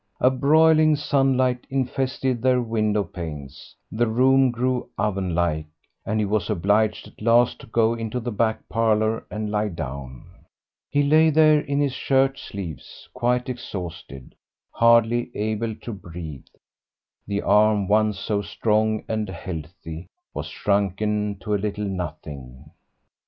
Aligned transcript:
A 0.19 0.31
broiling 0.31 0.95
sunlight 0.95 1.67
infested 1.69 2.41
their 2.41 2.59
window 2.59 3.03
panes, 3.03 3.75
the 3.91 4.07
room 4.07 4.49
grew 4.49 4.89
oven 4.97 5.35
like, 5.35 5.67
and 6.07 6.19
he 6.19 6.25
was 6.25 6.49
obliged 6.49 7.05
at 7.07 7.21
last 7.21 7.59
to 7.59 7.67
go 7.67 7.93
into 7.93 8.19
the 8.19 8.31
back 8.31 8.67
parlour 8.67 9.27
and 9.29 9.51
lie 9.51 9.67
down. 9.67 10.25
He 10.89 11.03
lay 11.03 11.29
there 11.29 11.59
in 11.59 11.79
his 11.79 11.93
shirt 11.93 12.39
sleeves 12.39 13.07
quite 13.13 13.47
exhausted, 13.47 14.33
hardly 14.71 15.29
able 15.37 15.75
to 15.75 15.93
breathe; 15.93 16.47
the 17.27 17.43
arm 17.43 17.87
once 17.87 18.17
so 18.17 18.41
strong 18.41 19.03
and 19.07 19.29
healthy 19.29 20.07
was 20.33 20.47
shrunken 20.47 21.37
to 21.41 21.53
a 21.53 21.61
little 21.61 21.85
nothing. 21.85 22.71